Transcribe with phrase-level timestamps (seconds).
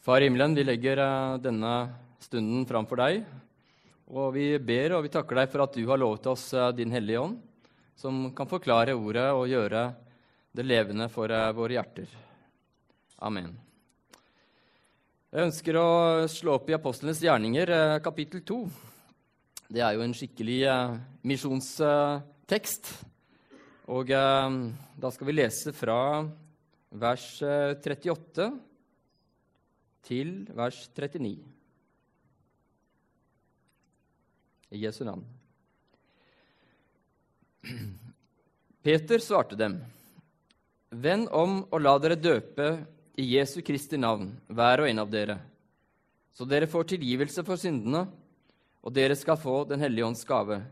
[0.00, 1.72] Far i himmelen, vi legger eh, denne
[2.22, 3.24] stunden fram for deg.
[4.14, 6.92] Og vi ber og vi takker deg for at du har lovet oss eh, din
[6.94, 7.40] Hellige Ånd,
[7.98, 9.82] som kan forklare ordet og gjøre
[10.54, 12.12] det levende for eh, våre hjerter.
[13.26, 13.50] Amen.
[15.34, 15.88] Jeg ønsker å
[16.30, 18.60] slå opp i Apostlenes gjerninger, kapittel 2.
[19.74, 20.60] Det er jo en skikkelig
[21.26, 22.94] misjonstekst.
[23.92, 25.98] Og da skal vi lese fra
[26.96, 28.48] vers 38
[30.08, 31.44] til vers 39.
[34.72, 35.24] I Jesu navn.
[38.84, 39.78] Peter svarte dem,
[40.88, 42.68] Vend om og la dere døpe
[43.20, 45.36] i Jesu Kristi navn, hver og en av dere,
[46.32, 48.06] så dere får tilgivelse for syndene,
[48.80, 50.62] og dere skal få Den hellige ånds gave.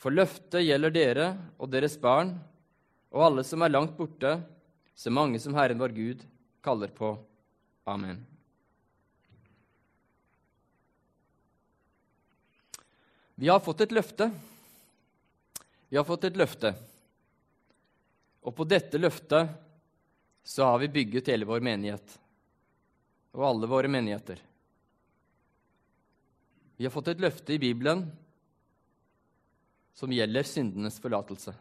[0.00, 1.26] For løftet gjelder dere
[1.58, 2.38] og deres barn
[3.10, 4.38] og alle som er langt borte,
[4.94, 6.22] så mange som Herren vår Gud
[6.64, 7.18] kaller på.
[7.90, 8.26] Amen.
[13.34, 14.30] Vi har fått et løfte.
[15.88, 16.70] Vi har fått et løfte.
[18.46, 19.50] Og på dette løftet
[20.46, 22.14] så har vi bygget hele vår menighet
[23.34, 24.38] og alle våre menigheter.
[26.76, 28.06] Vi har fått et løfte i Bibelen
[29.98, 31.52] som gjelder syndenes forlatelse.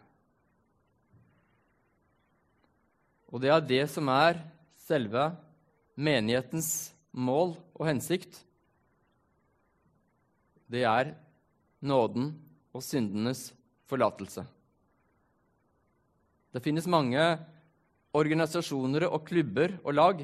[3.30, 4.40] Og det er det som er
[4.86, 5.30] selve
[6.00, 8.40] menighetens mål og hensikt.
[10.70, 11.14] Det er
[11.84, 12.32] nåden
[12.76, 13.50] og syndenes
[13.90, 14.46] forlatelse.
[16.50, 17.24] Det finnes mange
[18.16, 20.22] organisasjoner og klubber og lag,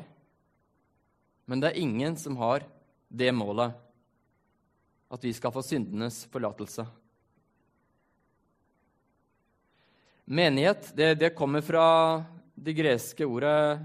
[1.46, 2.66] men det er ingen som har
[3.09, 3.76] det målet
[5.14, 6.86] at vi skal få syndenes forlatelse.
[10.26, 11.86] Menighet det, det kommer fra
[12.56, 13.78] det greske ordet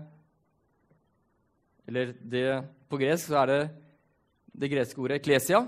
[1.91, 3.63] Eller det, på gresk så er det
[4.63, 5.65] det greske ordet eklesia,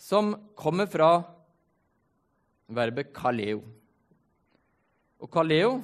[0.00, 1.10] som kommer fra
[2.72, 3.58] verbet kaleo.
[5.20, 5.74] Og kaleo,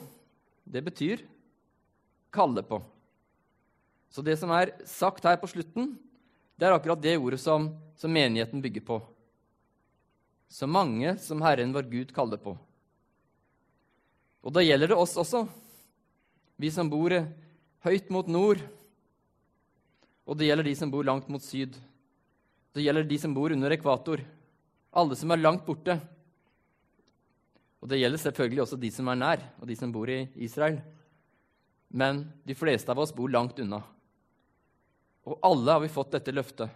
[0.64, 1.20] det betyr
[2.32, 2.78] kalle på.
[4.08, 5.92] Så det som er sagt her på slutten,
[6.56, 7.68] det er akkurat det ordet som,
[8.00, 8.96] som menigheten bygger på.
[10.48, 12.56] Så mange som Herren vår Gud kaller på.
[14.40, 15.44] Og da gjelder det oss også,
[16.56, 17.12] vi som bor
[17.84, 18.64] høyt mot nord,
[20.26, 21.76] og det gjelder de som bor langt mot syd.
[22.74, 24.20] Det gjelder de som bor under ekvator,
[24.96, 25.96] alle som er langt borte.
[27.80, 30.80] Og det gjelder selvfølgelig også de som er nær, og de som bor i Israel.
[31.94, 33.78] Men de fleste av oss bor langt unna.
[35.26, 36.72] Og alle har vi fått dette løftet.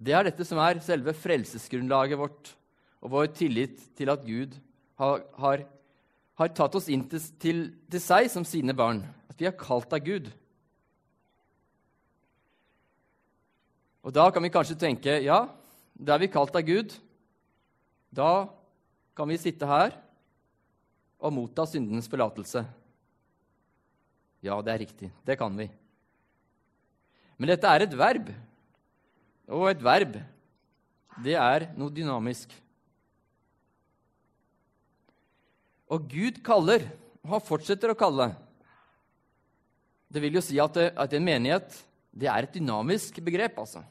[0.00, 2.54] Det er dette som er selve frelsesgrunnlaget vårt
[3.04, 4.56] og vår tillit til at Gud
[5.00, 5.64] har, har,
[6.40, 9.04] har tatt oss inn til, til, til seg som sine barn.
[9.30, 10.30] At vi er kalt av Gud.
[14.00, 15.42] Og da kan vi kanskje tenke ja,
[15.92, 16.94] da er vi kalt av Gud.
[18.10, 18.48] Da
[19.16, 19.92] kan vi sitte her
[21.20, 22.64] og motta syndens forlatelse.
[24.40, 25.10] Ja, det er riktig.
[25.26, 25.68] Det kan vi.
[27.36, 28.30] Men dette er et verb.
[29.50, 30.16] Og et verb,
[31.20, 32.52] det er noe dynamisk.
[35.90, 36.86] Og Gud kaller,
[37.20, 38.30] og han fortsetter å kalle.
[40.10, 41.74] Det vil jo si at, at en menighet
[42.10, 43.82] det er et dynamisk begrep, altså.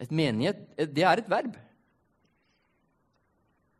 [0.00, 1.56] Et menighet, det er et verb.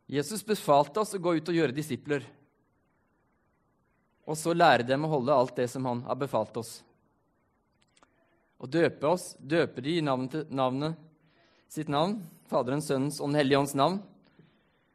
[0.05, 2.25] Jesus befalte oss å gå ut og gjøre disipler,
[4.25, 6.79] og så lære dem å holde alt det som han har befalt oss.
[8.61, 10.97] Og døpe oss, døpe de i navnet, navnet
[11.69, 13.99] sitt navn, Faderen, Sønnens og Den hellige ånds navn,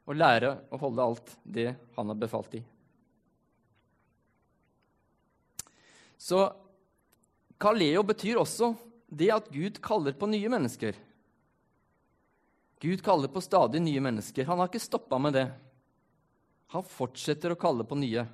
[0.06, 2.62] og lære å holde alt det han har befalt de.
[6.19, 6.44] Så
[7.60, 8.72] Kaleo betyr også
[9.10, 10.97] det at Gud kaller på nye mennesker.
[12.81, 14.47] Gud kaller på stadig nye mennesker.
[14.48, 15.47] Han har ikke stoppa med det.
[16.72, 18.25] Han fortsetter å kalle på nye.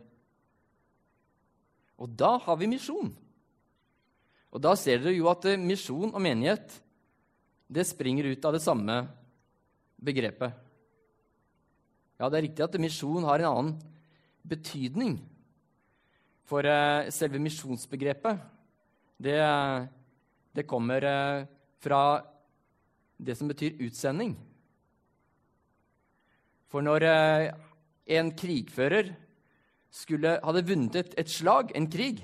[1.98, 3.10] Og da har vi misjon.
[4.54, 6.78] Og da ser dere jo at eh, misjon og menighet
[7.66, 9.00] det springer ut av det samme
[9.98, 10.53] begrepet.
[12.21, 13.72] Ja, det er riktig at misjon har en annen
[14.47, 15.18] betydning
[16.47, 18.55] for eh, selve misjonsbegrepet
[19.16, 19.39] det,
[20.53, 21.47] det kommer eh,
[21.83, 22.22] fra
[23.16, 24.34] det som betyr utsending.
[26.68, 27.51] For når eh,
[28.18, 29.15] en krigfører
[29.92, 32.21] skulle, hadde vunnet et, et, slag, en krig,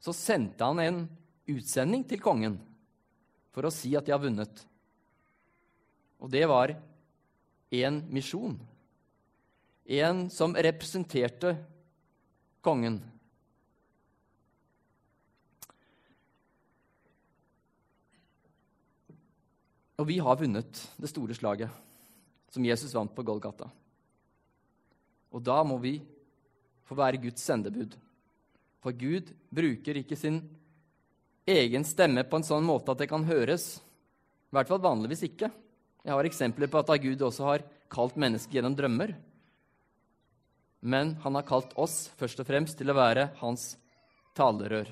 [0.00, 1.00] så sendte han en
[1.50, 2.60] utsending til kongen
[3.50, 4.62] for å si at de har vunnet.
[6.20, 6.76] Og det var
[7.80, 8.54] en misjon.
[9.90, 11.56] En som representerte
[12.62, 13.00] kongen.
[20.00, 21.72] Og vi har vunnet det store slaget
[22.50, 23.68] som Jesus vant på Golgata.
[25.30, 25.98] Og da må vi
[26.88, 27.92] få være Guds sendebud.
[28.80, 30.40] For Gud bruker ikke sin
[31.46, 33.76] egen stemme på en sånn måte at det kan høres.
[34.50, 35.50] I hvert fall vanligvis ikke.
[36.00, 39.12] Jeg har eksempler på at Gud også har kalt mennesker gjennom drømmer.
[40.80, 43.74] Men han har kalt oss først og fremst til å være hans
[44.38, 44.88] talerør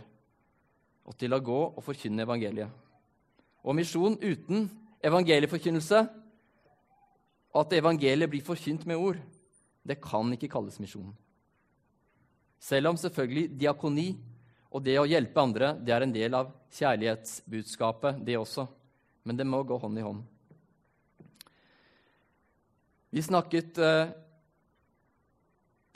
[1.08, 2.68] og til å gå og forkynne evangeliet.
[3.64, 4.68] Og misjon uten
[5.04, 6.02] evangelieforkynnelse,
[7.58, 9.18] at evangeliet blir forkynt med ord,
[9.82, 11.14] det kan ikke kalles misjon.
[12.58, 14.08] Selv om selvfølgelig diakoni
[14.68, 18.66] og det å hjelpe andre det er en del av kjærlighetsbudskapet, det også.
[19.24, 20.24] Men det må gå hånd i hånd.
[23.08, 24.10] Vi snakket eh,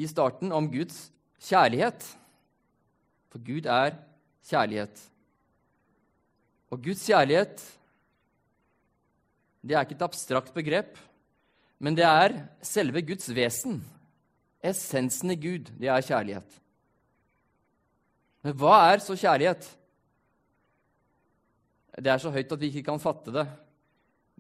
[0.01, 1.11] i starten om Guds
[1.45, 2.07] kjærlighet.
[3.33, 3.99] For Gud er
[4.49, 4.97] kjærlighet.
[6.73, 7.61] Og Guds kjærlighet
[9.63, 10.97] det er ikke et abstrakt begrep,
[11.83, 12.35] men det er
[12.67, 13.81] selve Guds vesen.
[14.63, 16.59] Essensen i Gud, det er kjærlighet.
[18.43, 19.67] Men hva er så kjærlighet?
[21.99, 23.47] Det er så høyt at vi ikke kan fatte det.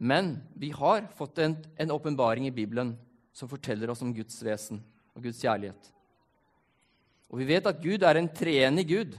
[0.03, 2.95] Men vi har fått en åpenbaring i Bibelen
[3.35, 4.81] som forteller oss om Guds vesen
[5.15, 5.91] og Guds kjærlighet.
[7.31, 9.15] Og vi vet at Gud er en treenig Gud.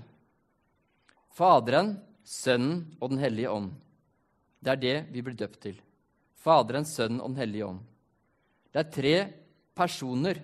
[1.33, 3.71] Faderen, Sønnen og Den hellige ånd.
[4.63, 5.79] Det er det vi blir døpt til.
[6.43, 7.81] Faderen, Sønnen og Den hellige ånd.
[8.73, 9.15] Det er tre
[9.77, 10.39] personer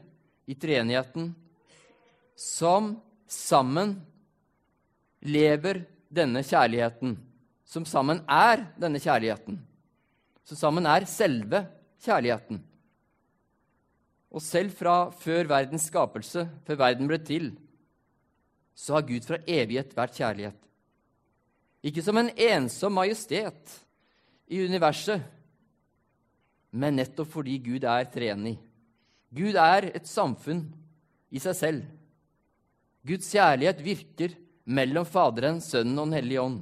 [0.49, 1.33] i treenigheten
[2.39, 2.93] som
[3.29, 3.97] sammen
[5.25, 7.17] lever denne kjærligheten,
[7.67, 9.59] som sammen er denne kjærligheten,
[10.47, 11.65] som sammen er selve
[12.01, 12.61] kjærligheten.
[14.29, 17.51] Og selv fra før verdens skapelse, før verden ble til,
[18.77, 20.59] så har Gud fra evighet vært kjærlighet.
[21.83, 23.75] Ikke som en ensom majestet
[24.47, 25.23] i universet,
[26.71, 28.57] men nettopp fordi Gud er treenig.
[29.33, 30.63] Gud er et samfunn
[31.29, 31.85] i seg selv.
[33.05, 34.35] Guds kjærlighet virker
[34.69, 36.59] mellom Faderen, Sønnen og Den hellige ånd.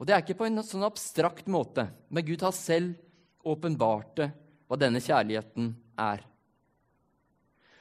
[0.00, 2.96] Og Det er ikke på en sånn abstrakt måte, men Gud har selv
[3.44, 4.30] åpenbart det,
[4.68, 6.22] hva denne kjærligheten er.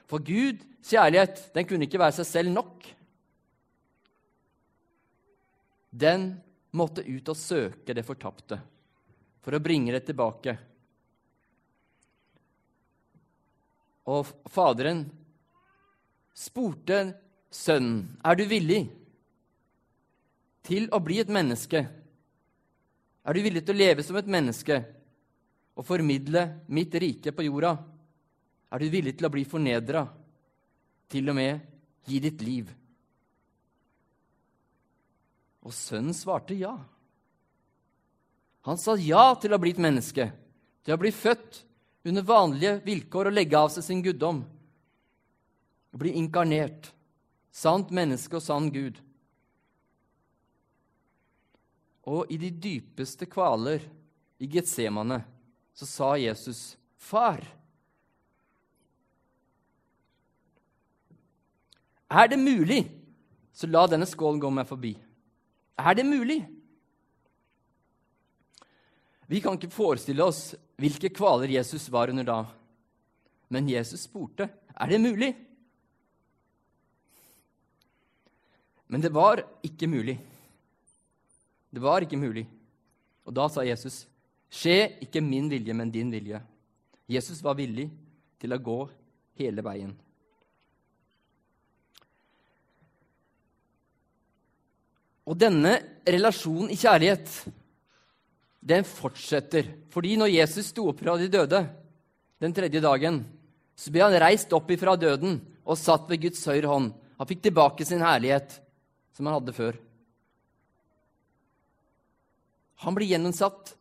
[0.10, 2.88] For Guds kjærlighet, den kunne ikke være seg selv nok.
[5.92, 6.34] Den
[6.76, 8.60] måtte ut og søke det fortapte
[9.44, 10.58] for å bringe det tilbake.
[14.10, 15.04] Og Faderen
[16.34, 17.14] spurte
[17.52, 18.90] sønnen, 'Er du villig
[20.64, 21.88] til å bli et menneske?'
[23.26, 24.86] 'Er du villig til å leve som et menneske
[25.76, 27.78] og formidle mitt rike på jorda?'
[28.72, 30.08] 'Er du villig til å bli fornedra,
[31.10, 31.62] til og med
[32.06, 32.76] gi ditt liv?'
[35.64, 36.78] Og sønnen svarte ja.
[38.68, 40.30] Han sa ja til å bli et menneske,
[40.84, 41.64] til å bli født
[42.10, 44.42] under vanlige vilkår og legge av seg sin guddom.
[45.94, 46.92] Å bli inkarnert,
[47.52, 49.00] sant menneske og sann Gud.
[52.10, 53.84] Og i de dypeste kvaler
[54.40, 55.22] i Getsemane
[55.74, 57.60] så sa Jesus, 'Far'
[62.10, 62.90] Er det mulig,
[63.54, 64.96] så la denne skålen gå meg forbi.
[65.78, 66.42] Er det mulig?
[69.30, 72.40] Vi kan ikke forestille oss hvilke kvaler Jesus var under da.
[73.54, 75.30] Men Jesus spurte er det mulig.
[78.90, 80.18] Men det var ikke mulig.
[81.70, 82.48] Det var ikke mulig.
[83.30, 84.08] Og da sa Jesus,
[84.50, 86.42] 'Skje ikke min vilje, men din vilje.'
[87.08, 87.90] Jesus var villig
[88.40, 88.90] til å gå
[89.38, 89.94] hele veien.
[95.30, 95.76] Og denne
[96.08, 97.30] relasjonen i kjærlighet,
[98.60, 99.68] den fortsetter.
[99.94, 101.64] Fordi når Jesus sto opp fra de døde
[102.40, 103.22] den tredje dagen,
[103.80, 106.92] så ble han reist opp ifra døden og satt ved Guds høyre hånd.
[107.20, 108.58] Han fikk tilbake sin herlighet,
[109.16, 109.78] som han hadde før.
[112.84, 113.74] Han ble gjennomsatt.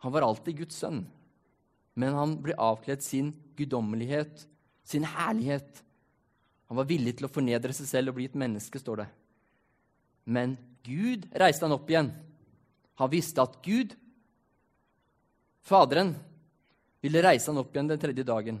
[0.00, 1.02] Han var alltid Guds sønn,
[1.98, 4.46] men han ble avkledd sin guddommelighet,
[4.88, 5.82] sin herlighet.
[6.70, 9.06] Han var villig til å fornedre seg selv og bli et menneske, står det.
[10.24, 10.54] Men
[10.86, 12.08] Gud reiste han opp igjen.
[13.00, 13.94] Han visste at Gud,
[15.64, 16.12] Faderen,
[17.00, 18.58] ville reise han opp igjen den tredje dagen.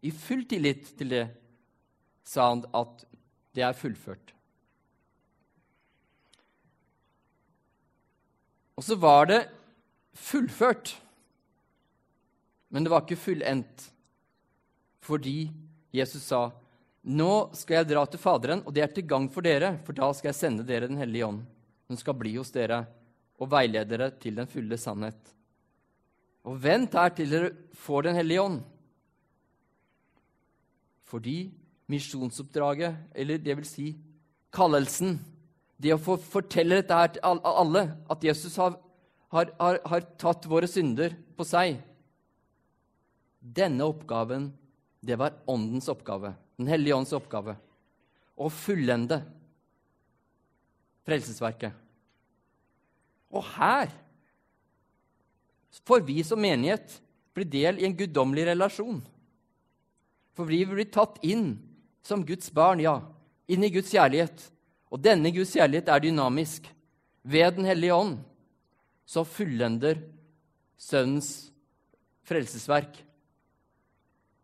[0.00, 1.24] I full tillit til det
[2.24, 3.04] sa han at
[3.56, 4.32] det er fullført.
[8.74, 9.40] Og så var det
[10.16, 10.96] fullført,
[12.72, 13.88] men det var ikke fullendt,
[15.04, 15.52] fordi
[15.94, 16.48] Jesus sa
[17.04, 20.08] nå skal jeg dra til Faderen, og det er til gang for dere, for da
[20.16, 21.42] skal jeg sende dere Den hellige ånd.
[21.84, 22.86] Den skal bli hos dere
[23.40, 25.18] og veilede dere til den fulle sannhet.
[26.44, 27.52] Og vent her til dere
[27.84, 28.62] får Den hellige ånd.
[31.04, 31.52] Fordi
[31.88, 33.86] misjonsoppdraget, eller det vil si
[34.54, 35.18] kallelsen,
[35.78, 38.76] det å få fortelle dette her til alle, at Jesus har,
[39.34, 41.80] har, har, har tatt våre synder på seg
[43.44, 44.48] Denne oppgaven,
[45.04, 47.58] det var Åndens oppgave, Den hellige ånds oppgave.
[48.34, 49.20] Å fullende
[51.04, 51.83] frelsesverket.
[53.34, 53.90] Og her
[55.84, 57.00] får vi som menighet
[57.34, 59.00] bli del i en guddommelig relasjon.
[60.34, 61.56] For vi blir tatt inn
[62.04, 63.00] som Guds barn, ja,
[63.50, 64.46] inn i Guds kjærlighet.
[64.94, 66.68] Og denne Guds kjærlighet er dynamisk.
[67.24, 68.18] Ved Den hellige ånd
[69.06, 69.98] så fullender
[70.76, 71.50] Sønnens
[72.28, 72.98] frelsesverk.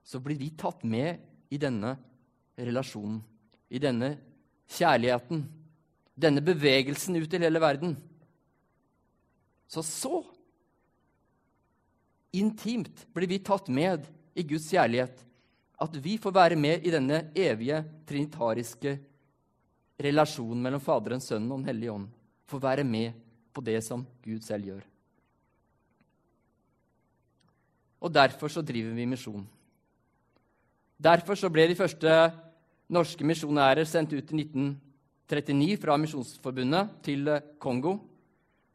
[0.03, 1.21] Så blir vi tatt med
[1.53, 1.95] i denne
[2.59, 3.21] relasjonen,
[3.71, 4.15] i denne
[4.71, 5.45] kjærligheten,
[6.17, 7.95] denne bevegelsen ut til hele verden.
[9.71, 10.25] Så så
[12.35, 15.23] intimt blir vi tatt med i Guds kjærlighet
[15.81, 18.99] at vi får være med i denne evige trinitariske
[20.01, 22.09] relasjonen mellom Faderen, Sønnen og Den hellige ånd.
[22.51, 23.17] Får være med
[23.55, 24.83] på det som Gud selv gjør.
[28.01, 29.47] Og derfor så driver vi misjon.
[31.01, 32.13] Derfor så ble de første
[32.93, 37.29] norske misjonærer sendt ut i 1939 fra Misjonsforbundet til
[37.61, 37.97] Kongo.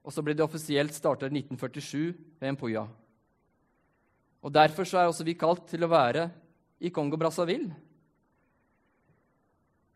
[0.06, 2.86] Og så ble det offisielt startet i 1947 ved Empoya.
[4.46, 6.30] Og Derfor så er også vi kalt til å være
[6.86, 7.74] i Kongo-Brazzaville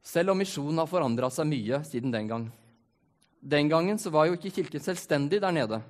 [0.09, 2.45] selv om misjonen har forandra seg mye siden den gang.
[3.39, 5.81] Den gangen så var jo ikke Kirken selvstendig der nede,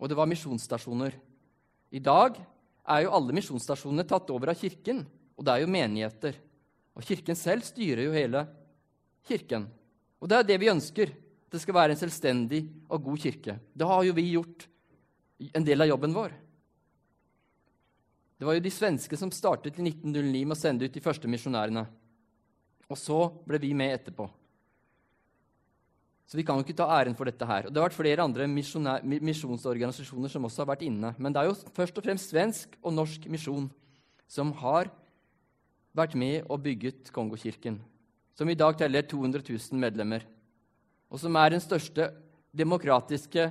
[0.00, 1.14] og det var misjonsstasjoner.
[1.90, 5.04] I dag er jo alle misjonsstasjonene tatt over av Kirken,
[5.36, 6.38] og det er jo menigheter.
[6.96, 8.46] Og Kirken selv styrer jo hele
[9.28, 9.68] Kirken.
[10.20, 11.12] Og det er det vi ønsker.
[11.50, 13.56] Det skal være en selvstendig og god kirke.
[13.74, 14.68] Det har jo vi gjort
[15.50, 16.34] en del av jobben vår.
[18.40, 21.28] Det var jo de svenske som startet i 1909 med å sende ut de første
[21.28, 21.82] misjonærene.
[22.90, 24.28] Og så ble vi med etterpå.
[26.30, 27.66] Så vi kan jo ikke ta æren for dette her.
[27.66, 31.10] Og Det har vært flere andre misjonsorganisasjoner som også har vært inne.
[31.18, 33.66] Men det er jo først og fremst svensk og norsk misjon
[34.30, 34.92] som har
[35.98, 37.80] vært med og bygget Kongokirken,
[38.38, 40.22] som i dag teller 200 000 medlemmer,
[41.10, 42.08] og som er den største
[42.54, 43.48] demokratiske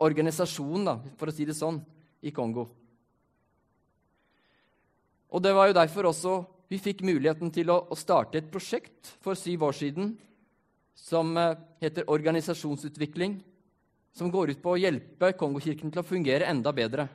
[0.00, 1.80] organisasjonen, da, for å si det sånn,
[2.22, 2.66] i Kongo.
[5.30, 6.34] Og det var jo derfor også
[6.70, 10.12] vi fikk muligheten til å, å starte et prosjekt for syv år siden
[10.98, 13.38] som eh, heter Organisasjonsutvikling,
[14.14, 17.08] som går ut på å hjelpe Kongokirken til å fungere enda bedre.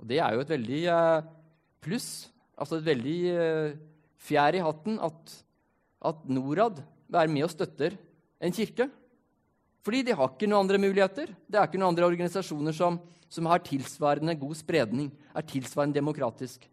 [0.00, 1.28] Og det er jo et veldig eh,
[1.84, 2.08] pluss,
[2.56, 3.76] altså et veldig eh,
[4.22, 5.36] fjær i hatten, at,
[6.08, 6.80] at Norad
[7.20, 7.96] er med og støtter
[8.42, 8.88] en kirke.
[9.82, 11.32] Fordi de har ikke noen andre muligheter.
[11.46, 16.68] Det er ikke noen andre organisasjoner som, som har tilsvarende god spredning, er tilsvarende demokratisk.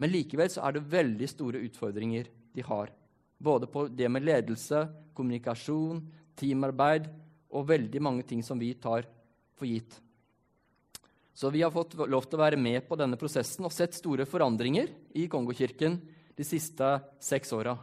[0.00, 2.92] Men likevel så er det veldig store utfordringer de har.
[3.40, 4.84] Både på det med ledelse,
[5.16, 6.00] kommunikasjon,
[6.38, 7.10] teamarbeid
[7.50, 9.08] og veldig mange ting som vi tar
[9.58, 9.98] for gitt.
[11.34, 14.26] Så vi har fått lov til å være med på denne prosessen og sett store
[14.28, 15.96] forandringer i Kongokirken
[16.36, 16.88] de siste
[17.20, 17.76] seks åra.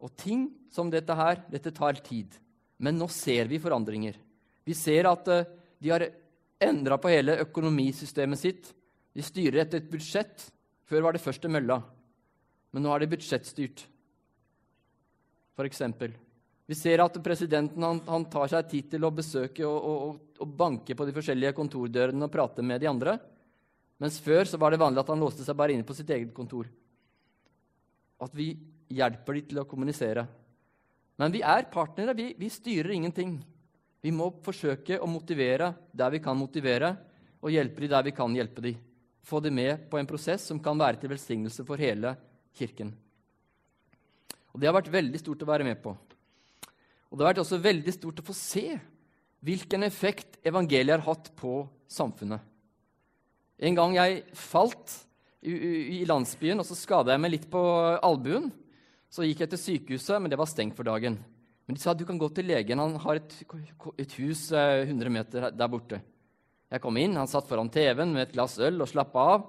[0.00, 2.32] Og ting som dette her, dette tar tid.
[2.80, 4.16] Men nå ser vi forandringer.
[4.64, 5.44] Vi ser at uh,
[5.80, 6.06] de har
[6.60, 8.72] endra på hele økonomisystemet sitt.
[9.16, 10.48] De styrer etter et budsjett
[10.90, 11.76] før var det først en mølla,
[12.74, 13.84] men nå er det budsjettstyrt.
[15.54, 16.16] For eksempel.
[16.70, 20.50] Vi ser at presidenten han, han tar seg tid til å besøke og, og, og,
[20.58, 23.16] banke på de forskjellige kontordørene og prate med de andre.
[24.02, 26.30] Mens før så var det vanlig at han låste seg bare inne på sitt eget
[26.34, 26.70] kontor.
[28.22, 28.52] At vi
[28.90, 30.26] hjelper de til å kommunisere.
[31.20, 32.16] Men vi er partnere.
[32.16, 33.38] Vi, vi styrer ingenting.
[34.00, 36.94] Vi må forsøke å motivere der vi kan motivere,
[37.40, 38.78] og hjelpe dem der vi kan hjelpe dem
[39.30, 42.16] få dem med på en prosess som kan være til velsignelse for hele
[42.58, 42.90] Kirken.
[44.50, 45.92] Og Det har vært veldig stort å være med på.
[47.10, 48.64] Og det har vært også veldig stort å få se
[49.46, 52.42] hvilken effekt evangeliet har hatt på samfunnet.
[53.60, 54.96] En gang jeg falt
[55.42, 55.52] i,
[56.00, 57.62] i landsbyen, og så skada jeg meg litt på
[58.02, 58.50] albuen.
[59.10, 61.18] Så gikk jeg til sykehuset, men det var stengt for dagen.
[61.66, 62.78] Men de sa du kan gå til legen.
[62.78, 63.34] Han har et,
[63.98, 65.98] et hus 100 eh, meter der borte.
[66.70, 69.48] Jeg kom inn, han satt foran TV-en med et glass øl og slappa av.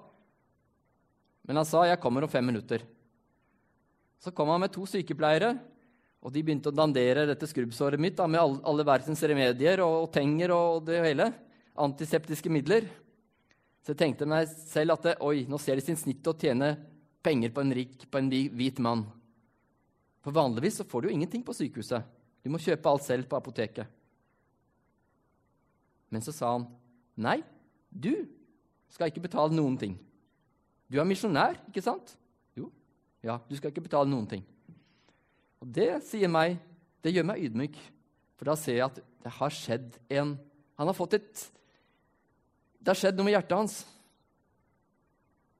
[1.45, 2.81] Men han sa 'jeg kommer om fem minutter'.
[4.19, 5.59] Så kom han med to sykepleiere,
[6.21, 10.03] og de begynte å dandere dette skrubbsåret mitt da, med alle, alle verdens remedier og,
[10.03, 11.33] og, tenger og det hele.
[11.77, 12.85] Antiseptiske midler.
[13.81, 16.77] Så jeg tenkte meg selv at det, oi, nå ser de sin snitt å tjene
[17.23, 19.07] penger på en rik, på en hvit mann.
[20.21, 22.05] For vanligvis så får du jo ingenting på sykehuset.
[22.41, 23.89] Du må kjøpe alt selv på apoteket.
[26.11, 26.65] Men så sa han,
[27.15, 27.39] nei,
[27.89, 28.13] du
[28.91, 29.95] skal ikke betale noen ting.
[30.91, 32.15] Du er misjonær, ikke sant?
[32.57, 32.67] Jo.
[33.23, 34.43] Ja, du skal ikke betale noen ting.
[35.61, 36.57] Og det sier meg,
[37.01, 37.77] det gjør meg ydmyk,
[38.35, 40.37] for da ser jeg at det har skjedd en
[40.81, 41.41] Han har fått et
[42.81, 43.75] Det har skjedd noe med hjertet hans.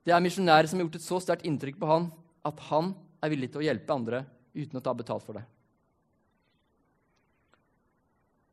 [0.01, 2.08] Det er misjonærer som har gjort et så sterkt inntrykk på han
[2.41, 5.43] at han er villig til å hjelpe andre uten å ta betalt for det.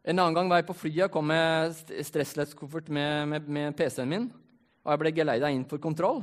[0.09, 1.75] En annen gang var jeg på flyet og kom med
[2.07, 4.29] stressless-koffert med, med, med PC-en min.
[4.87, 6.23] Og jeg ble geleida inn for kontroll.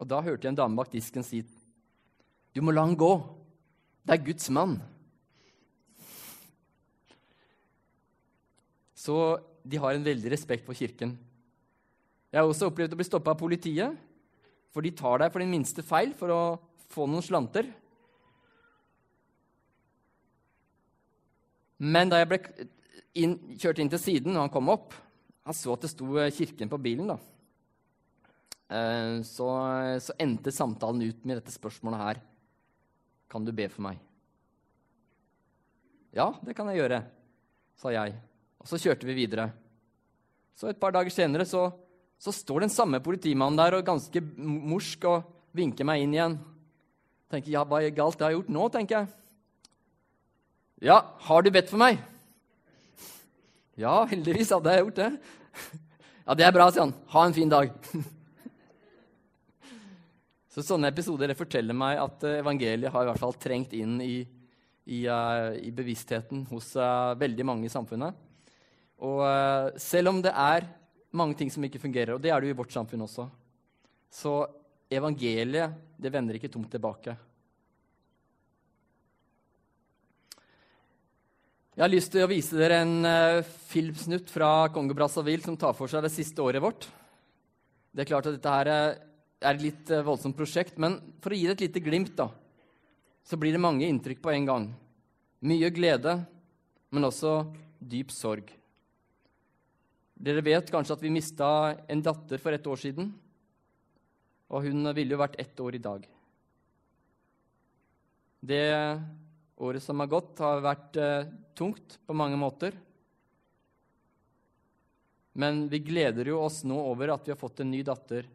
[0.00, 1.42] Og da hørte jeg en dame bak disken si
[2.52, 3.12] du må la han gå.
[4.04, 4.74] Det er Guds mann.
[8.98, 9.14] Så
[9.64, 11.14] de har en veldig respekt for kirken.
[12.32, 13.96] Jeg har også opplevd å bli stoppa av politiet,
[14.72, 16.42] for de tar deg for din minste feil for å
[16.92, 17.68] få noen slanter.
[21.82, 22.40] Men da jeg ble
[23.18, 24.94] inn, kjørt inn til siden, og han kom opp
[25.42, 27.08] Han så at det sto kirken på bilen.
[27.10, 27.16] da.
[28.70, 29.48] Eh, så,
[29.98, 32.20] så endte samtalen ut med dette spørsmålet her.
[33.26, 33.98] Kan du be for meg?
[36.14, 37.00] Ja, det kan jeg gjøre,
[37.74, 38.14] sa jeg.
[38.62, 39.48] Og så kjørte vi videre.
[40.54, 41.72] Så et par dager senere så,
[42.22, 45.24] så står den samme politimannen der og ganske morsk og
[45.58, 46.36] vinker meg inn igjen.
[47.32, 48.68] Tenker, ja, Hva er galt det har jeg gjort nå?
[48.70, 49.08] tenker jeg.
[50.86, 51.98] Ja, har du bedt for meg?
[53.78, 55.12] Ja, heldigvis hadde jeg gjort det.
[56.22, 56.92] Ja, det er bra, sier han.
[57.10, 57.72] Ha en fin dag.
[60.52, 64.20] Så Sånne episoder forteller meg at eh, evangeliet har i hvert fall trengt inn i,
[64.84, 68.14] i, uh, i bevisstheten hos uh, veldig mange i samfunnet.
[69.02, 69.24] Og
[69.82, 70.68] selv om det er
[71.16, 73.26] mange ting som ikke fungerer, og det er det jo i vårt samfunn også,
[74.12, 74.32] så
[74.92, 77.14] evangeliet det vender ikke tomt tilbake.
[81.72, 85.72] Jeg har lyst til å vise dere en uh, filmsnutt fra Kongo Brazzaville som tar
[85.76, 86.84] for seg det siste året vårt.
[87.92, 88.92] Det er klart at dette her er
[89.42, 92.28] er et litt uh, voldsomt prosjekt, men for å gi det et lite glimt, da,
[93.26, 94.68] så blir det mange inntrykk på en gang.
[95.42, 96.16] Mye glede,
[96.94, 97.40] men også
[97.78, 98.50] dyp sorg.
[100.22, 101.48] Dere vet kanskje at vi mista
[101.90, 103.08] en datter for et år siden.
[104.52, 106.06] Og hun ville jo vært ett år i dag.
[108.42, 108.62] Det
[109.62, 112.76] året som har gått, har vært eh, tungt på mange måter.
[115.38, 118.28] Men vi gleder jo oss nå over at vi har fått en ny datter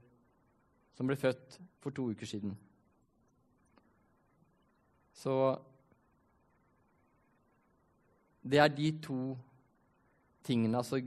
[0.98, 2.56] som ble født for to uker siden.
[5.18, 5.34] Så
[8.48, 9.36] det er de to
[10.48, 10.80] tingene.
[10.80, 11.02] Altså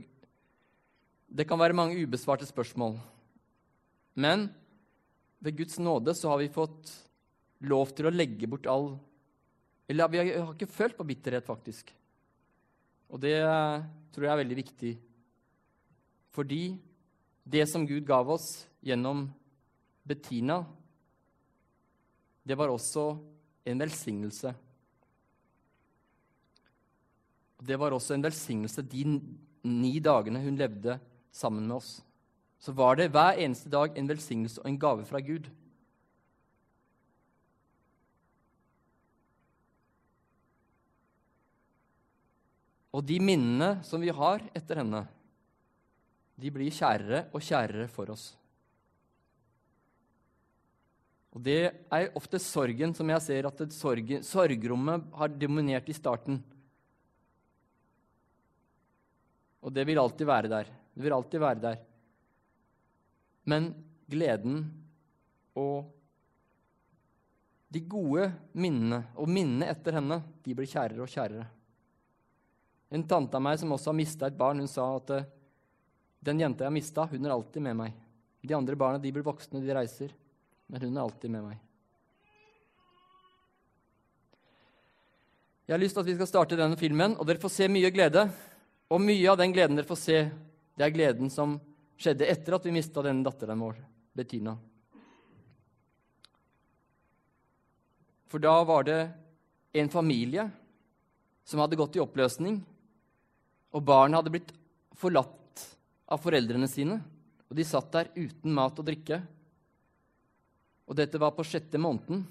[1.31, 2.97] Det kan være mange ubesvarte spørsmål.
[4.19, 4.49] Men
[5.39, 6.91] ved Guds nåde så har vi fått
[7.63, 8.97] lov til å legge bort all
[9.87, 11.89] Eller vi har ikke følt på bitterhet, faktisk.
[13.11, 13.35] Og det
[14.11, 14.91] tror jeg er veldig viktig.
[16.31, 16.61] Fordi
[17.43, 19.25] det som Gud gav oss gjennom
[20.07, 20.61] Bettina,
[22.43, 23.03] det var også
[23.67, 24.53] en velsignelse.
[27.59, 29.03] Det var også en velsignelse de
[29.67, 30.95] ni dagene hun levde
[31.31, 32.01] sammen med oss.
[32.61, 35.47] Så var det hver eneste dag en velsignelse og en gave fra Gud.
[42.91, 45.05] Og de minnene som vi har etter henne,
[46.41, 48.31] de blir kjærere og kjærere for oss.
[51.31, 56.41] Og Det er ofte sorgen som jeg ser at sorg, sorgrommet har dominert i starten.
[59.63, 60.80] Og det vil alltid være der.
[60.93, 61.81] Det vil alltid være der.
[63.47, 63.71] Men
[64.11, 64.63] gleden
[65.57, 65.89] og
[67.71, 71.45] de gode minnene, og minnene etter henne, de blir kjærere og kjærere.
[72.91, 75.29] En tante av meg som også har mista et barn, hun sa at eh,
[76.19, 77.95] den jenta jeg har mista, hun er alltid med meg.
[78.43, 80.11] De andre barna de blir voksne, de reiser
[80.71, 81.57] men hun er alltid med meg.
[85.67, 87.91] Jeg har lyst til at vi skal starte denne filmen, og dere får se mye
[87.91, 88.23] glede.
[88.91, 90.21] Og mye av den gleden dere får se,
[90.81, 91.59] det er gleden som
[92.01, 93.77] skjedde etter at vi mista denne datteren vår,
[94.17, 94.55] Bettina.
[98.31, 99.01] For da var det
[99.77, 100.47] en familie
[101.45, 102.57] som hadde gått i oppløsning,
[103.71, 104.55] og barnet hadde blitt
[104.97, 105.67] forlatt
[106.09, 106.97] av foreldrene sine.
[107.51, 109.21] Og de satt der uten mat og drikke
[110.91, 112.25] og dette var på sjette måneden.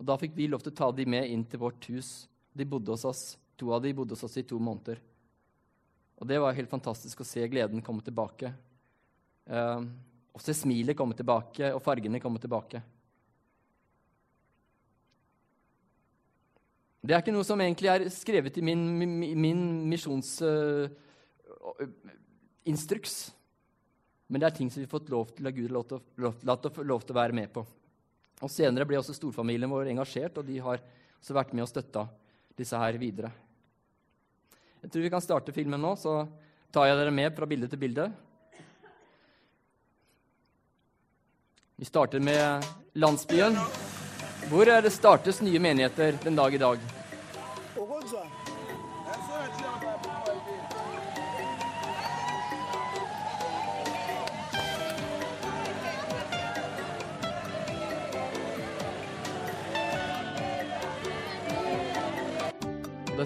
[0.00, 2.26] Og Da fikk vi lov til å ta de med inn til vårt hus.
[2.50, 3.20] De bodde hos oss.
[3.54, 4.98] To av de bodde hos oss i to måneder.
[6.22, 8.52] Og det var helt fantastisk å se gleden komme tilbake.
[9.50, 9.82] Uh,
[10.30, 12.78] og se smilet komme tilbake, og fargene komme tilbake.
[17.02, 20.94] Det er ikke noe som egentlig er skrevet i min, min, min misjonsinstruks.
[23.26, 23.34] Uh,
[24.30, 27.18] men det er ting som vi har fått lov til av Gud lov til å
[27.18, 27.66] være med på.
[28.42, 30.78] Og Senere ble også storfamilien vår engasjert, og de har
[31.18, 32.06] også vært med og støtta
[32.54, 33.34] disse her videre.
[34.82, 36.24] Jeg tror vi kan starte filmen nå, så
[36.74, 38.08] tar jeg dere med fra bilde til bilde.
[41.78, 42.66] Vi starter med
[42.98, 43.54] landsbyen,
[44.50, 46.82] hvor er det startes nye menigheter den dag i dag.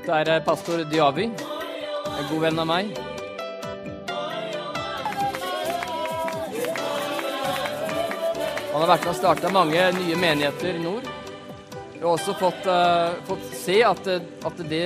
[0.07, 2.91] Dette er eh, pastor Diavi, en god venn av meg.
[8.71, 11.11] Han har vært med og starta mange nye menigheter i nord.
[11.91, 14.07] Vi har også fått, uh, fått se at,
[14.47, 14.85] at, det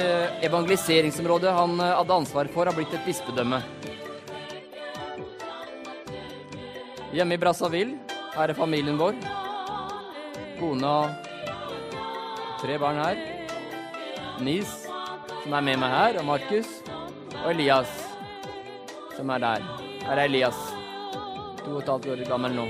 [0.49, 3.61] evangeliseringsområdet han uh, hadde ansvar for, har blitt et bispedømme.
[7.13, 8.01] Hjemme i Brazzaville
[8.39, 9.21] her er familien vår.
[10.63, 13.27] Kona og tre barn her.
[14.41, 14.80] Nis,
[15.43, 16.71] som er med meg her, og Markus.
[17.41, 17.91] Og Elias,
[19.17, 19.67] som er der.
[20.05, 20.59] Her er Elias,
[21.63, 22.67] to og et halvt år gammel nå.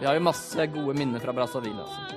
[0.00, 1.82] Vi har jo masse gode minner fra Brazzaville.
[1.82, 2.16] Altså.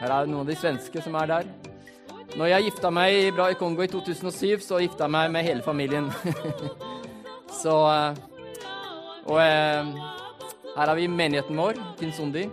[0.00, 1.54] Her er noen av de svenske som er der.
[2.36, 5.46] Når jeg gifta meg i Bra i Kongo i 2007, så gifta jeg meg med
[5.46, 6.10] hele familien.
[7.66, 8.22] så eh,
[9.26, 9.90] Og eh,
[10.76, 12.46] her har vi menigheten vår, Kinsundi.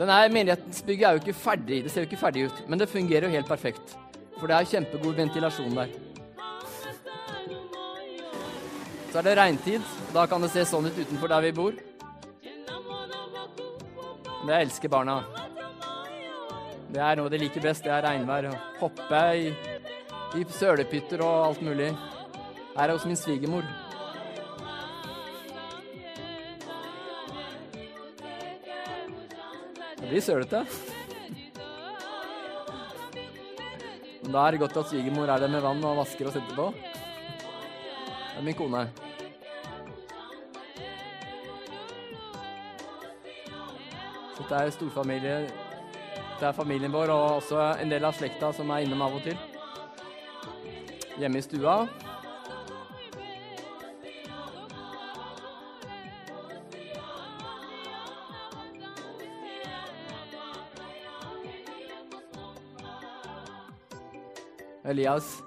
[0.00, 3.28] Denne menighetsbygget er jo ikke ferdig, det ser jo ikke ferdig ut, men det fungerer
[3.28, 3.92] jo helt perfekt.
[4.38, 5.92] For det er kjempegod ventilasjon der.
[9.10, 9.84] Så er det regntid.
[10.14, 11.76] Da kan det se sånn ut utenfor der vi bor.
[14.40, 15.18] Men jeg elsker barna.
[16.90, 17.84] Det er noe de liker best.
[17.84, 18.48] Det er regnvær.
[18.80, 19.50] Hoppe i,
[20.40, 21.90] i sølepytter og alt mulig.
[22.76, 23.66] Her er hos min svigermor.
[29.98, 30.64] Det blir sølete.
[34.22, 36.54] Men da er det godt at svigermor er der med vann og vasker og setter
[36.54, 36.68] på.
[36.70, 38.84] Det er min kone.
[44.36, 45.40] Så Dette er storfamilie.
[46.40, 49.26] Det er familien vår og også en del av slekta som er innom av og
[49.26, 49.36] til.
[51.18, 51.74] Hjemme i stua.
[64.90, 65.38] Elias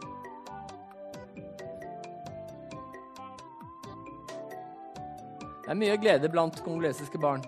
[5.64, 7.44] Det er mye glede blant kongolesiske barn.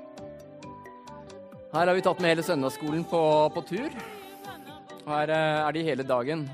[1.73, 3.19] Her har vi tatt med hele søndagsskolen på,
[3.51, 3.97] på tur.
[5.05, 6.45] Her eh, er de hele dagen.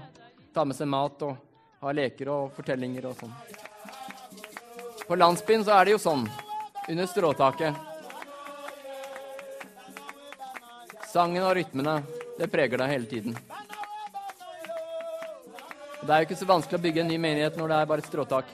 [0.56, 1.38] Tar med seg mat og
[1.86, 3.36] har leker og fortellinger og sånn.
[5.06, 6.26] På landsbyen så er det jo sånn,
[6.90, 7.78] under stråtaket.
[11.14, 12.00] Sangen og rytmene,
[12.40, 13.38] det preger deg hele tiden.
[16.02, 18.02] Det er jo ikke så vanskelig å bygge en ny menighet når det er bare
[18.02, 18.48] et stråtak.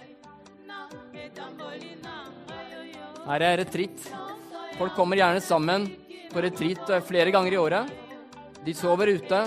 [3.27, 4.03] Her er retritt.
[4.77, 5.87] Folk kommer gjerne sammen
[6.31, 7.91] på retreat eh, flere ganger i året.
[8.65, 9.39] De sover ute.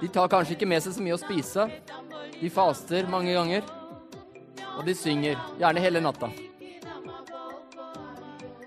[0.00, 1.68] De tar kanskje ikke med seg så mye å spise.
[2.40, 3.68] De faster mange ganger.
[4.78, 6.30] Og de synger, gjerne hele natta.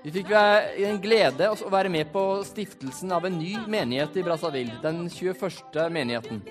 [0.03, 4.77] Vi fikk en glede å være med på stiftelsen av en ny menighet i Brazzaville.
[4.83, 5.87] Den 21.
[5.95, 6.43] menigheten.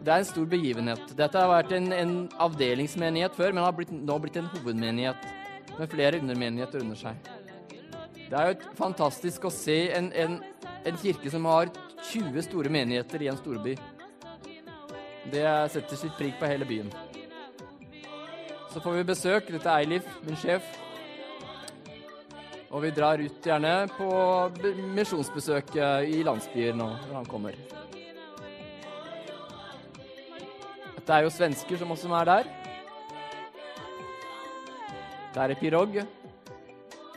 [0.00, 1.10] Det er en stor begivenhet.
[1.16, 5.26] Dette har vært en, en avdelingsmenighet før, men har blitt, nå blitt en hovedmenighet
[5.76, 7.30] med flere undermenigheter under seg.
[8.30, 10.38] Det er jo fantastisk å se en, en,
[10.86, 11.72] en, kirke som har
[12.12, 13.74] 20 store menigheter i en storby.
[15.30, 16.88] Det setter sitt prik på hele byen.
[18.70, 19.50] Så får vi besøk.
[19.50, 20.64] Dette er Eilif, min sjef.
[22.70, 24.08] Og vi drar ut gjerne på
[24.94, 25.74] misjonsbesøk
[26.06, 27.58] i landsbyer nå når han kommer.
[31.10, 32.48] Dette er jo svensker som også er der.
[35.34, 35.96] Det er Pirog,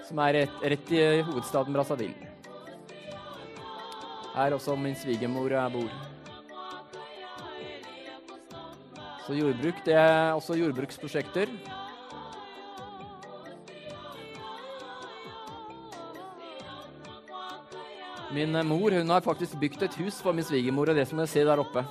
[0.07, 2.31] som er rett, rett i hovedstaden Brazzaville.
[4.33, 5.93] Her også min svigermor bor.
[9.27, 11.53] Så jordbruk, det er også jordbruksprosjekter.
[18.33, 21.29] Min mor hun har faktisk bygd et hus for min svigermor og det som jeg
[21.29, 21.85] ser der oppe.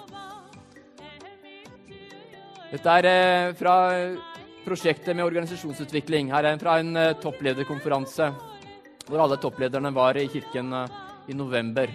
[2.72, 3.74] Dette er eh, fra
[4.64, 6.30] prosjektet med organisasjonsutvikling.
[6.32, 8.30] Her er fra en eh, topplederkonferanse
[9.04, 10.94] hvor alle topplederne var i kirken eh,
[11.28, 11.92] i november.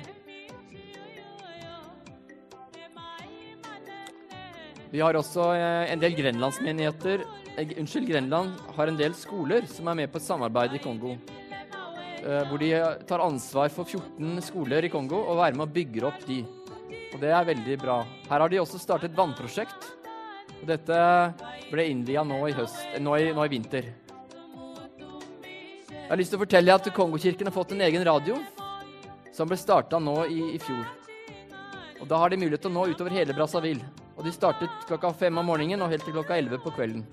[4.92, 7.26] Vi har også en del grenlandsmenigheter
[7.58, 11.16] Unnskyld, Grenland har en del skoler som er med på et samarbeid i Kongo.
[12.22, 12.70] Hvor de
[13.10, 16.44] tar ansvar for 14 skoler i Kongo og er med og bygger opp de.
[17.10, 17.98] Og det er veldig bra.
[18.30, 19.97] Her har de også startet et vannprosjekt.
[20.66, 21.00] Dette
[21.70, 23.92] ble India nå i, høst, nå i, nå i vinter.
[25.92, 28.38] Jeg har lyst til å fortelle at Kongokirken har fått en egen radio
[29.36, 30.86] som ble starta nå i, i, fjor.
[32.00, 33.86] Og Da har de mulighet til å nå utover hele Brazzaville.
[34.16, 37.04] Og De startet klokka fem om morgenen og helt til klokka elleve på kvelden.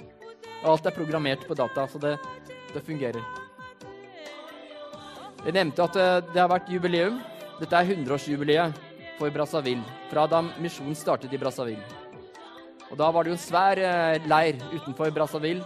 [0.62, 2.14] Og Alt er programmert på data, så det,
[2.72, 3.20] det fungerer.
[5.44, 7.18] Jeg nevnte at eh, det har vært jubileum.
[7.58, 8.80] Dette er 100-årsjubileet
[9.18, 12.03] for Brazzaville, fra da misjonen startet i Brazzaville.
[12.94, 15.64] Og Da var det jo en svær eh, leir utenfor Brazzaville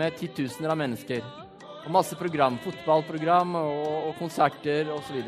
[0.00, 1.20] med titusener av mennesker.
[1.84, 2.56] Og masse program.
[2.64, 5.18] Fotballprogram og, og konserter osv.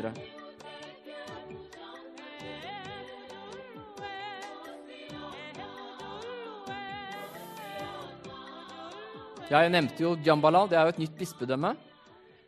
[9.53, 10.65] Jeg nevnte jo Djambala.
[10.65, 11.75] Det er jo et nytt bispedømme.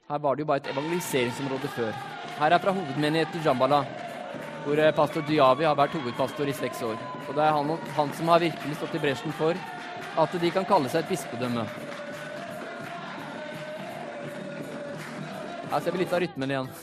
[0.10, 1.94] Her var det jo bare et evangeliseringsområde før.
[2.42, 3.84] Her er fra hovedmenigheten Djambala,
[4.66, 6.98] hvor eh, pastor Dyavi har vært hovedpastor i seks år.
[7.28, 9.54] Og det er han, han som har virkelig stått i bresjen for
[10.16, 11.64] at de kan kalle seg et bispedømme.
[15.70, 16.70] Her ser vi litt av rytmen igjen.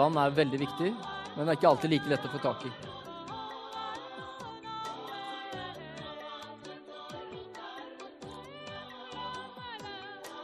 [0.00, 0.94] Vann er veldig viktig,
[1.36, 2.89] men det er ikke alltid like lett å få tak i.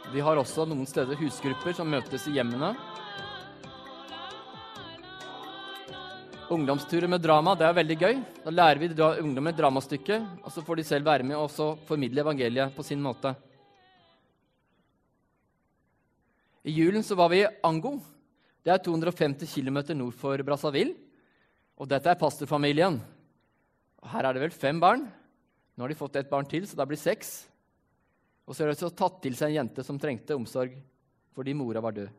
[0.07, 2.69] Vi har også noen steder husgrupper som møtes i hjemmene.
[6.47, 8.21] Ungdomsturer med drama det er veldig gøy.
[8.45, 12.23] Da lærer vi ungdommen et dramastykke, og så får de selv være med og formidle
[12.23, 13.33] evangeliet på sin måte.
[16.63, 17.97] I julen så var vi i Ango.
[18.63, 20.95] Det er 250 km nord for Brazzaville.
[21.75, 23.01] Og dette er pastorfamilien.
[24.07, 25.03] Her er det vel fem barn.
[25.75, 27.41] Nå har de fått et barn til, så da blir seks.
[28.47, 30.77] Og så har de tatt til seg en jente som trengte omsorg
[31.37, 32.09] fordi mora var død.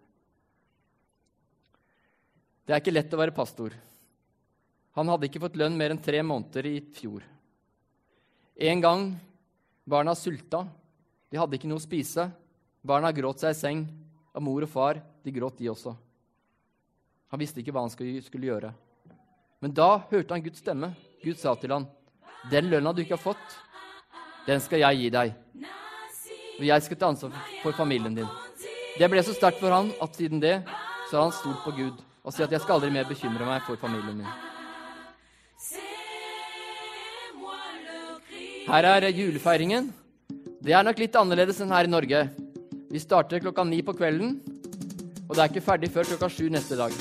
[2.68, 3.72] Det er ikke lett å være pastor.
[4.94, 7.24] Han hadde ikke fått lønn mer enn tre måneder i fjor.
[8.58, 9.06] En gang
[9.88, 10.66] barna sulta.
[11.32, 12.28] De hadde ikke noe å spise.
[12.84, 13.86] Barna gråt seg i seng,
[14.36, 15.94] og mor og far de gråt, de også.
[17.32, 18.70] Han visste ikke hva han skulle gjøre.
[19.64, 20.92] Men da hørte han Guds stemme.
[21.24, 21.88] Gud sa til han,
[22.50, 23.58] 'Den lønna du ikke har fått,
[24.46, 25.77] den skal jeg gi deg.'
[26.58, 28.28] Og jeg skal ta ansvar for familien din.
[28.98, 30.56] Det ble så sterkt for han at siden det
[31.08, 33.62] så har han stolt på Gud og sier at 'jeg skal aldri mer bekymre meg
[33.62, 34.34] for familien min'.
[38.68, 39.92] Her er julefeiringen.
[40.62, 42.28] Det er nok litt annerledes enn her i Norge.
[42.90, 44.40] Vi starter klokka ni på kvelden,
[45.28, 46.92] og det er ikke ferdig før klokka sju neste dag.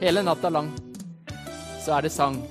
[0.00, 0.72] Hele natta lang
[1.84, 2.42] så er det sang.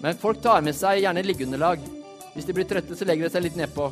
[0.00, 1.95] Men folk tar med seg gjerne liggeunderlag.
[2.36, 3.88] Hvis de blir trøtte, så legger de seg litt nedpå.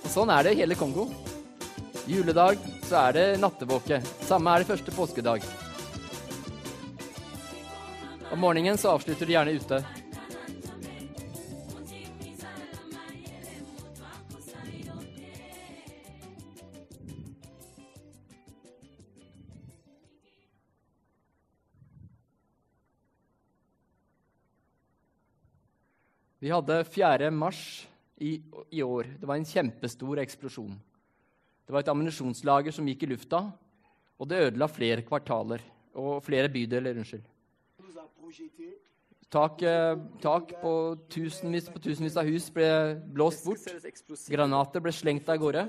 [0.00, 1.08] Og sånn er det i hele Kongo.
[2.06, 3.98] Juledag så er det nattevåke.
[4.26, 5.42] Samme er det første påskedag.
[8.30, 9.82] Om morgenen så avslutter de gjerne ute.
[26.40, 27.30] Vi hadde 4.
[27.30, 28.38] mars i,
[28.70, 29.10] i, år.
[29.20, 30.72] Det var en kjempestor eksplosjon.
[31.66, 33.42] Det var et ammunisjonslager som gikk i lufta,
[34.16, 35.60] og det ødela flere kvartaler.
[36.00, 37.26] Og flere bydeler, unnskyld.
[39.30, 40.72] Tak, eh, tak på,
[41.12, 42.70] tusenvis, på tusenvis av hus ble
[43.14, 43.68] blåst bort.
[44.32, 45.66] Granater ble slengt av gårde.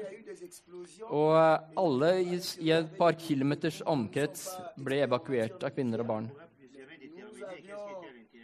[1.09, 4.47] Og eh, alle i, i et par kilometers omkrets
[4.79, 6.31] ble evakuert av kvinner og barn.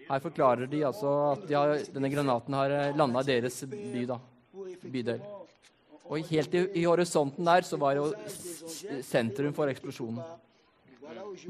[0.07, 4.03] Her forklarer de altså at de har, denne granaten har eh, landa i deres by,
[4.07, 4.17] da,
[4.87, 5.23] bydel.
[6.07, 8.05] Og helt i, i, horisonten der så var jo
[9.03, 10.21] sentrum for eksplosjonen.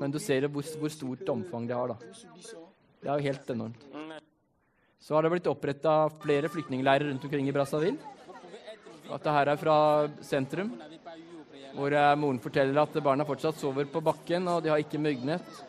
[0.01, 1.97] Men du ser hvor, hvor stort omfang det har, da.
[2.97, 3.83] Det er jo helt enormt.
[4.97, 5.93] Så har det blitt oppretta
[6.23, 8.15] flere flyktningleirer rundt omkring i Brazzaville.
[9.07, 9.75] Det her er fra
[10.25, 10.73] sentrum,
[11.77, 15.61] hvor eh, moren forteller at barna fortsatt sover på bakken, og de har ikke myggnett.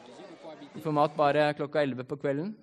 [0.72, 2.56] De får mat bare klokka 11 på kvelden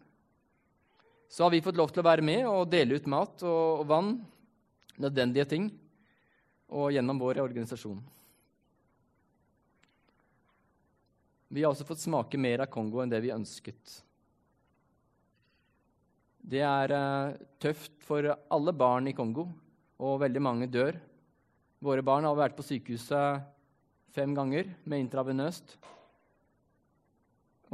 [1.36, 4.14] så har vi fått lov til å være med og dele ut mat og, vann,
[5.04, 5.66] nødvendige ting,
[6.72, 7.98] og gjennom vår organisasjon.
[11.52, 13.98] Vi har også fått smake mer av Kongo enn det vi ønsket.
[16.40, 19.50] Det er uh, tøft for alle barn i Kongo,
[20.00, 20.96] og veldig mange dør.
[21.84, 23.44] Våre barn har vært på sykehuset
[24.16, 25.76] fem ganger med intravenøst.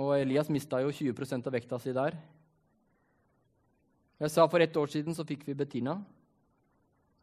[0.01, 2.17] Og Elias mista jo 20 av vekta si der.
[4.21, 5.95] Jeg sa For ett år siden så fikk vi Bettina.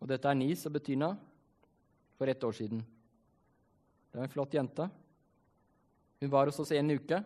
[0.02, 1.12] Og dette er Nis og Bettina
[2.18, 2.80] for ett år siden.
[4.10, 4.88] Det er en flott jente.
[6.18, 7.20] Hun var hos oss en uke,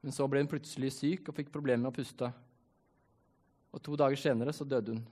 [0.00, 2.30] men så ble hun plutselig syk og fikk problemer med å puste.
[3.76, 5.04] Og to dager senere så døde hun.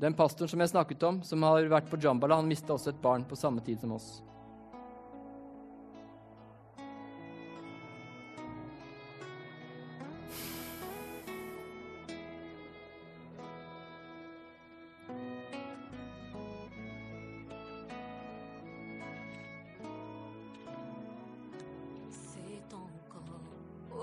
[0.00, 3.04] Den pastoren som jeg snakket om, som har vært på Jambala, han mista også et
[3.04, 4.16] barn på samme tid som oss.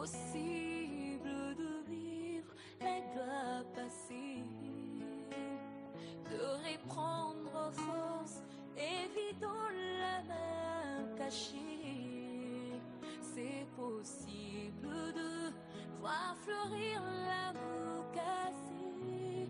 [0.04, 4.46] C'est possible de vivre la gloire passive,
[6.26, 8.42] de reprendre force,
[8.76, 12.82] évitant la main cachée.
[13.22, 15.54] C'est possible de
[16.00, 19.48] voir fleurir l'amour cassé,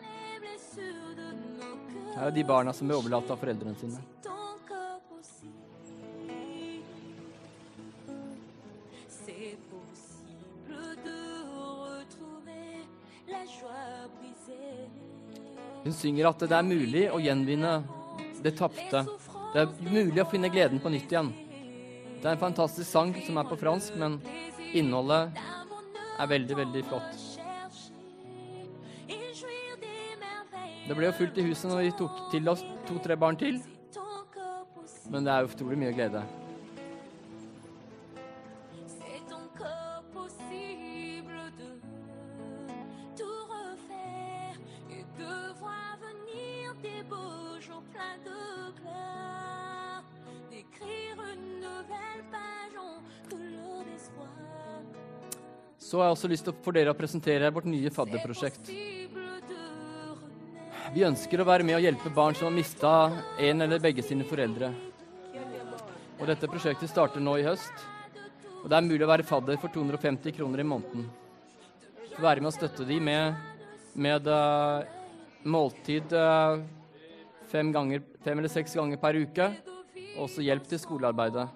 [0.00, 2.16] les blessures de nos cœurs.
[15.96, 17.72] Synger at det er mulig å gjenvinne
[18.44, 19.02] det tapte.
[19.52, 21.32] Det er mulig å finne gleden på nytt igjen.
[22.20, 24.18] Det er en fantastisk sang som er på fransk, men
[24.76, 25.36] innholdet
[26.16, 27.22] er veldig, veldig flott.
[30.86, 33.58] Det ble jo fullt i huset når vi tok til oss to-tre barn til.
[35.10, 36.22] Men det er utrolig mye glede.
[55.96, 58.66] Så har jeg også lyst til for dere å presentere vårt nye fadderprosjekt.
[60.92, 62.90] Vi ønsker å være med og hjelpe barn som har mista
[63.40, 64.68] en eller begge sine foreldre.
[66.20, 67.88] Og Dette prosjektet starter nå i høst.
[68.60, 71.08] Og Det er mulig å være fadder for 250 kroner i måneden.
[72.12, 73.40] Så være med og støtte dem med,
[73.96, 74.84] med uh,
[75.48, 76.60] måltid uh,
[77.48, 79.48] fem, ganger, fem, eller seks ganger per uke.
[80.18, 81.48] Og også hjelp til skolearbeidet.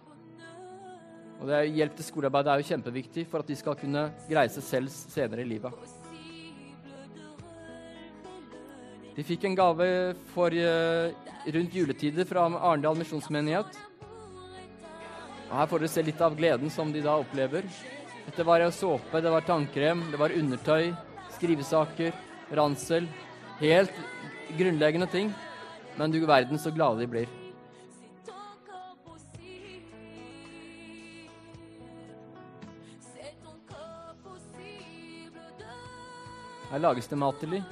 [1.41, 4.67] Og det, Hjelp til skolearbeid er jo kjempeviktig for at de skal kunne greie seg
[4.67, 5.73] selv senere i livet.
[9.17, 9.87] De fikk en gave
[10.35, 11.11] for uh,
[11.57, 13.81] rundt juletider fra Arendal misjonsmenighet.
[15.49, 17.67] Og Her får dere se litt av gleden som de da opplever.
[18.29, 20.93] Dette var såpe, det var tannkrem, det var undertøy,
[21.35, 22.15] skrivesaker,
[22.55, 23.09] ransel.
[23.59, 23.97] Helt
[24.57, 25.35] grunnleggende ting.
[25.99, 27.40] Men du verden så glade de blir.
[36.71, 37.65] Her lages det mat til dem.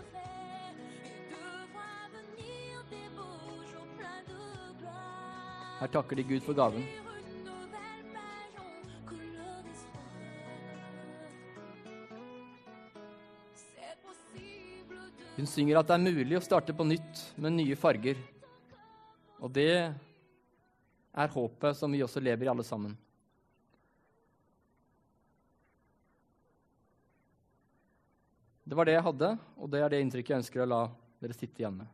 [5.78, 6.82] Her takker de Gud for gaven.
[15.38, 18.18] Hun synger at det er mulig å starte på nytt med nye farger.
[19.38, 22.98] Og det er håpet som vi også lever i, alle sammen.
[28.68, 30.80] Det var det jeg hadde, og det er det inntrykket jeg ønsker å la
[31.22, 31.88] dere sitte igjen med.